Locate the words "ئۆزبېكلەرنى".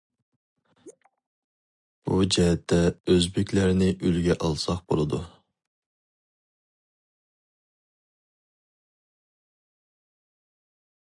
3.13-3.89